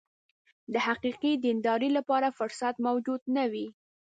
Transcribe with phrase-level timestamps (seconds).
[0.73, 3.67] د حقیقي دیندارۍ لپاره فرصت موجود نه وي.